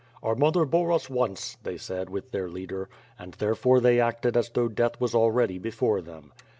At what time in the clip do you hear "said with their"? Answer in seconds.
1.77-2.49